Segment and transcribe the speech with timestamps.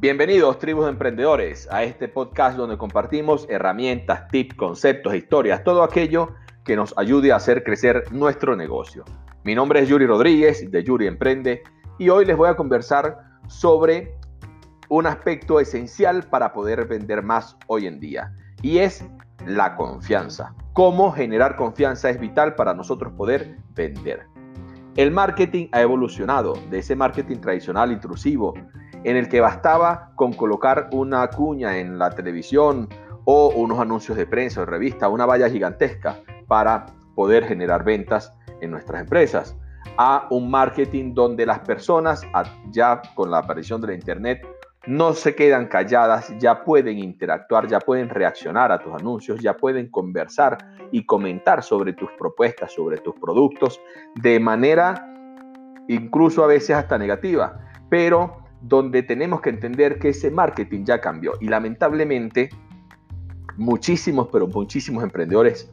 [0.00, 6.36] Bienvenidos, tribus de emprendedores, a este podcast donde compartimos herramientas, tips, conceptos, historias, todo aquello
[6.64, 9.04] que nos ayude a hacer crecer nuestro negocio.
[9.42, 11.64] Mi nombre es Yuri Rodríguez de Yuri Emprende
[11.98, 14.14] y hoy les voy a conversar sobre
[14.88, 19.04] un aspecto esencial para poder vender más hoy en día y es
[19.46, 20.54] la confianza.
[20.74, 24.26] Cómo generar confianza es vital para nosotros poder vender.
[24.94, 28.54] El marketing ha evolucionado de ese marketing tradicional intrusivo
[29.04, 32.88] en el que bastaba con colocar una cuña en la televisión
[33.24, 36.16] o unos anuncios de prensa o revista, una valla gigantesca
[36.46, 39.56] para poder generar ventas en nuestras empresas,
[39.96, 42.22] a un marketing donde las personas,
[42.70, 44.46] ya con la aparición de Internet,
[44.86, 49.90] no se quedan calladas, ya pueden interactuar, ya pueden reaccionar a tus anuncios, ya pueden
[49.90, 50.56] conversar
[50.92, 53.80] y comentar sobre tus propuestas, sobre tus productos,
[54.14, 55.04] de manera
[55.88, 61.34] incluso a veces hasta negativa, pero donde tenemos que entender que ese marketing ya cambió
[61.40, 62.50] y lamentablemente
[63.56, 65.70] muchísimos, pero muchísimos emprendedores,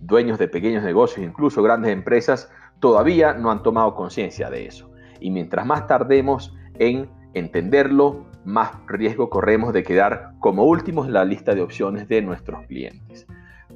[0.00, 4.90] dueños de pequeños negocios, incluso grandes empresas, todavía no han tomado conciencia de eso.
[5.20, 11.24] Y mientras más tardemos en entenderlo, más riesgo corremos de quedar como últimos en la
[11.24, 13.26] lista de opciones de nuestros clientes.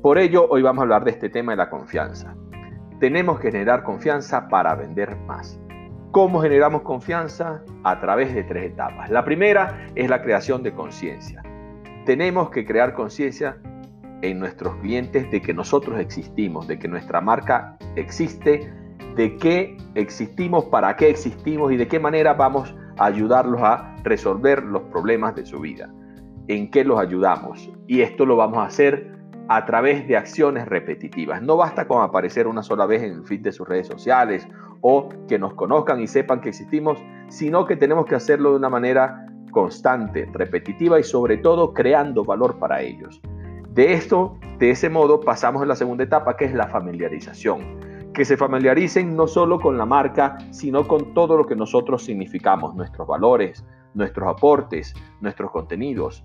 [0.01, 2.35] Por ello, hoy vamos a hablar de este tema de la confianza.
[2.99, 5.61] Tenemos que generar confianza para vender más.
[6.13, 7.63] ¿Cómo generamos confianza?
[7.85, 9.09] A través de tres etapas.
[9.09, 11.43] La primera es la creación de conciencia.
[12.05, 13.57] Tenemos que crear conciencia
[14.21, 18.71] en nuestros clientes de que nosotros existimos, de que nuestra marca existe,
[19.17, 24.83] de qué existimos, para qué existimos y de qué manera vamos ayudarlos a resolver los
[24.83, 25.91] problemas de su vida.
[26.47, 27.71] ¿En qué los ayudamos?
[27.87, 29.17] Y esto lo vamos a hacer
[29.49, 31.41] a través de acciones repetitivas.
[31.41, 34.47] No basta con aparecer una sola vez en el feed de sus redes sociales
[34.83, 38.69] o que nos conozcan y sepan que existimos, sino que tenemos que hacerlo de una
[38.69, 43.23] manera constante, repetitiva y sobre todo creando valor para ellos.
[43.71, 48.25] De esto, de ese modo, pasamos a la segunda etapa que es la familiarización que
[48.25, 53.07] se familiaricen no solo con la marca, sino con todo lo que nosotros significamos, nuestros
[53.07, 56.25] valores, nuestros aportes, nuestros contenidos,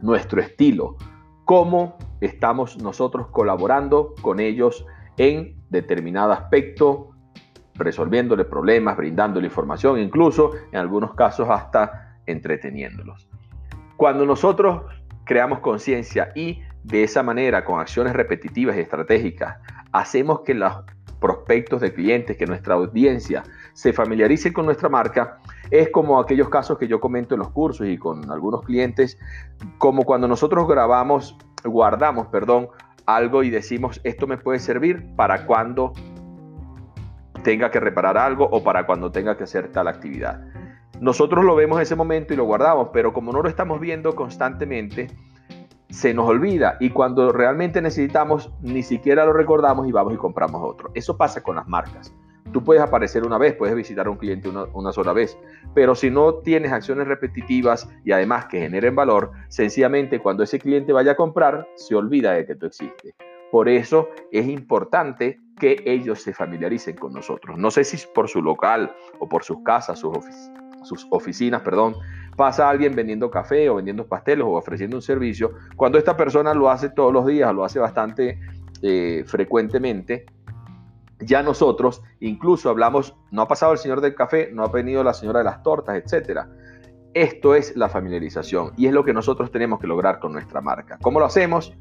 [0.00, 0.96] nuestro estilo,
[1.44, 4.84] cómo estamos nosotros colaborando con ellos
[5.16, 7.10] en determinado aspecto,
[7.78, 13.28] resolviéndole problemas, brindándole información, incluso en algunos casos hasta entreteniéndolos.
[13.96, 14.82] Cuando nosotros
[15.24, 19.58] creamos conciencia y de esa manera, con acciones repetitivas y estratégicas,
[19.92, 20.72] hacemos que los
[21.20, 25.38] prospectos de clientes, que nuestra audiencia se familiarice con nuestra marca,
[25.70, 29.18] es como aquellos casos que yo comento en los cursos y con algunos clientes,
[29.78, 32.68] como cuando nosotros grabamos, guardamos, perdón,
[33.06, 35.92] algo y decimos, esto me puede servir para cuando
[37.48, 40.38] tenga que reparar algo o para cuando tenga que hacer tal actividad.
[41.00, 44.14] Nosotros lo vemos en ese momento y lo guardamos, pero como no lo estamos viendo
[44.14, 45.06] constantemente,
[45.88, 50.60] se nos olvida y cuando realmente necesitamos ni siquiera lo recordamos y vamos y compramos
[50.62, 50.90] otro.
[50.94, 52.14] Eso pasa con las marcas.
[52.52, 55.38] Tú puedes aparecer una vez, puedes visitar a un cliente una, sola vez,
[55.74, 60.92] pero si no tienes acciones repetitivas y además que generen valor, sencillamente cuando ese cliente
[60.92, 63.14] vaya a comprar, se olvida de que tú existes.
[63.50, 67.58] Por eso es importante que ellos se familiaricen con nosotros.
[67.58, 71.96] No sé si por su local o por sus casas, sus, oficinas, perdón,
[72.36, 76.70] pasa alguien vendiendo café o vendiendo pasteles o ofreciendo un servicio, cuando esta persona lo
[76.70, 78.38] hace todos los días, lo hace bastante
[78.82, 80.26] eh, frecuentemente,
[81.20, 85.14] ya nosotros incluso hablamos, no ha pasado el señor del café, no ha venido la
[85.14, 86.42] señora de las tortas, etc.
[87.12, 90.98] Esto es la familiarización y es lo que nosotros tenemos que lograr con nuestra marca.
[91.02, 91.74] ¿Cómo lo hacemos?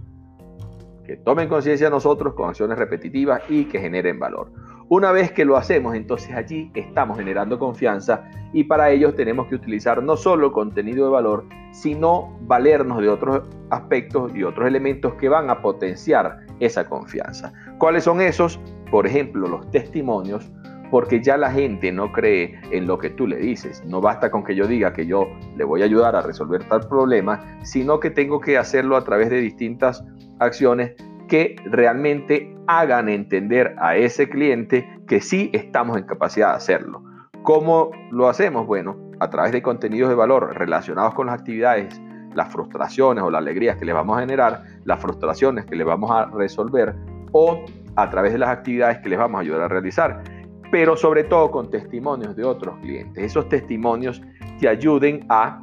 [1.08, 4.52] Que tomen conciencia nosotros con acciones repetitivas y que generen valor.
[4.90, 9.56] Una vez que lo hacemos, entonces allí estamos generando confianza y para ello tenemos que
[9.56, 15.30] utilizar no solo contenido de valor, sino valernos de otros aspectos y otros elementos que
[15.30, 17.54] van a potenciar esa confianza.
[17.78, 18.60] ¿Cuáles son esos?
[18.92, 20.52] Por ejemplo, los testimonios,
[20.90, 23.84] porque ya la gente no cree en lo que tú le dices.
[23.86, 26.88] No basta con que yo diga que yo le voy a ayudar a resolver tal
[26.88, 30.04] problema, sino que tengo que hacerlo a través de distintas
[30.40, 30.94] acciones
[31.28, 37.04] que realmente hagan entender a ese cliente que sí estamos en capacidad de hacerlo.
[37.44, 38.66] ¿Cómo lo hacemos?
[38.66, 42.00] Bueno, a través de contenidos de valor relacionados con las actividades,
[42.34, 46.12] las frustraciones o las alegrías que le vamos a generar, las frustraciones que le vamos
[46.12, 46.96] a resolver
[47.32, 50.24] o a través de las actividades que les vamos a ayudar a realizar,
[50.72, 53.24] pero sobre todo con testimonios de otros clientes.
[53.24, 54.22] Esos testimonios
[54.60, 55.60] te ayuden a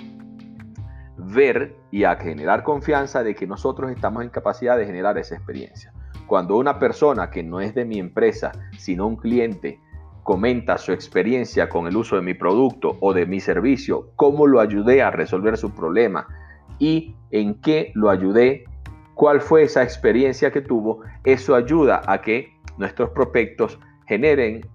[1.17, 5.93] ver y a generar confianza de que nosotros estamos en capacidad de generar esa experiencia.
[6.27, 9.81] Cuando una persona que no es de mi empresa, sino un cliente,
[10.23, 14.61] comenta su experiencia con el uso de mi producto o de mi servicio, cómo lo
[14.61, 16.27] ayudé a resolver su problema
[16.79, 18.65] y en qué lo ayudé,
[19.15, 24.67] cuál fue esa experiencia que tuvo, eso ayuda a que nuestros prospectos generen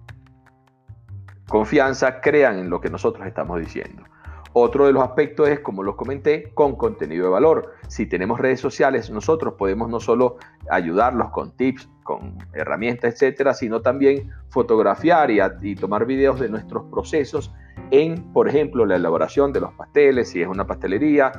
[1.50, 4.04] confianza, crean en lo que nosotros estamos diciendo.
[4.52, 7.74] Otro de los aspectos es, como los comenté, con contenido de valor.
[7.86, 10.38] Si tenemos redes sociales, nosotros podemos no solo
[10.70, 17.52] ayudarlos con tips, con herramientas, etcétera, sino también fotografiar y, tomar videos de nuestros procesos
[17.92, 21.30] en, por ejemplo, la elaboración de los pasteles, si es una pastelería,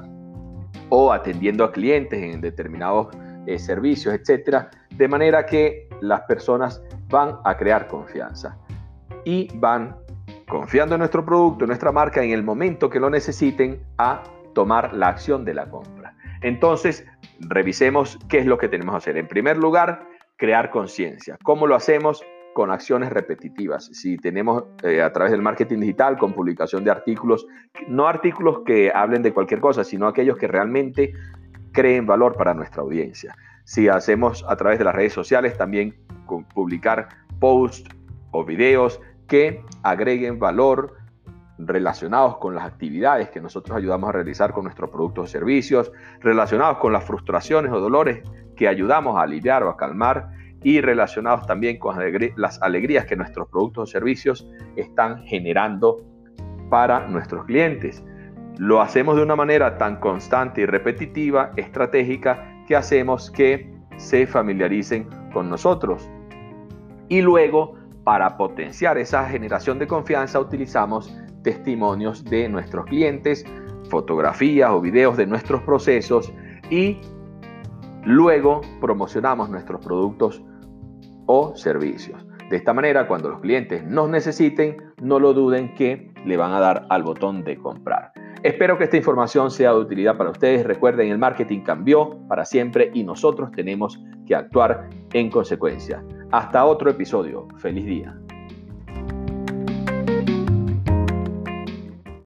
[0.88, 3.08] o atendiendo a clientes en determinados
[3.46, 8.58] eh, servicios, etcétera, de manera que las personas van a crear confianza
[9.26, 9.96] y van
[10.52, 14.22] confiando en nuestro producto, en nuestra marca, en el momento que lo necesiten, a
[14.54, 16.14] tomar la acción de la compra.
[16.42, 17.08] Entonces,
[17.40, 19.18] revisemos qué es lo que tenemos que hacer.
[19.18, 20.06] En primer lugar,
[20.36, 21.38] crear conciencia.
[21.42, 22.22] ¿Cómo lo hacemos?
[22.54, 23.86] Con acciones repetitivas.
[23.94, 27.48] Si tenemos eh, a través del marketing digital, con publicación de artículos,
[27.88, 31.14] no artículos que hablen de cualquier cosa, sino aquellos que realmente
[31.72, 33.34] creen valor para nuestra audiencia.
[33.64, 35.96] Si hacemos a través de las redes sociales, también
[36.54, 37.08] publicar
[37.40, 37.90] posts
[38.32, 39.00] o videos
[39.32, 40.98] que agreguen valor
[41.58, 45.90] relacionados con las actividades que nosotros ayudamos a realizar con nuestros productos o servicios,
[46.20, 48.24] relacionados con las frustraciones o dolores
[48.58, 50.32] que ayudamos a aliviar o a calmar
[50.64, 51.96] y relacionados también con
[52.36, 56.02] las alegrías que nuestros productos o servicios están generando
[56.70, 58.04] para nuestros clientes.
[58.58, 65.08] Lo hacemos de una manera tan constante y repetitiva, estratégica, que hacemos que se familiaricen
[65.32, 66.10] con nosotros.
[67.08, 73.46] Y luego para potenciar esa generación de confianza utilizamos testimonios de nuestros clientes,
[73.90, 76.32] fotografías o videos de nuestros procesos
[76.70, 77.00] y
[78.04, 80.44] luego promocionamos nuestros productos
[81.26, 82.26] o servicios.
[82.50, 86.60] De esta manera, cuando los clientes nos necesiten, no lo duden que le van a
[86.60, 88.12] dar al botón de comprar.
[88.44, 90.66] Espero que esta información sea de utilidad para ustedes.
[90.66, 96.04] Recuerden, el marketing cambió para siempre y nosotros tenemos que actuar en consecuencia.
[96.32, 97.46] Hasta otro episodio.
[97.58, 98.18] Feliz día.